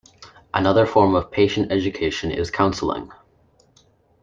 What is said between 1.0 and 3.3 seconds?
of patient education is counseling.